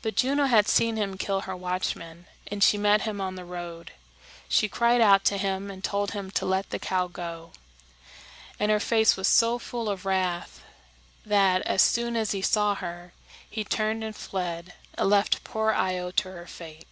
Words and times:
But 0.00 0.16
Juno 0.16 0.46
had 0.46 0.66
seen 0.66 0.96
him 0.96 1.18
kill 1.18 1.42
her 1.42 1.54
watchman, 1.54 2.24
and 2.46 2.64
she 2.64 2.78
met 2.78 3.02
him 3.02 3.20
on 3.20 3.34
the 3.34 3.44
road. 3.44 3.92
She 4.48 4.66
cried 4.66 5.02
out 5.02 5.26
to 5.26 5.36
him 5.36 5.70
and 5.70 5.84
told 5.84 6.12
him 6.12 6.30
to 6.30 6.46
let 6.46 6.70
the 6.70 6.78
cow 6.78 7.06
go; 7.06 7.52
and 8.58 8.70
her 8.70 8.80
face 8.80 9.18
was 9.18 9.28
so 9.28 9.58
full 9.58 9.90
of 9.90 10.06
wrath 10.06 10.62
that, 11.26 11.60
as 11.66 11.82
soon 11.82 12.16
as 12.16 12.30
he 12.32 12.40
saw 12.40 12.74
her, 12.76 13.12
he 13.50 13.62
turned 13.62 14.02
and 14.02 14.16
fled, 14.16 14.72
and 14.94 15.10
left 15.10 15.44
poor 15.44 15.70
Io 15.72 16.10
to 16.12 16.30
her 16.30 16.46
fate. 16.46 16.88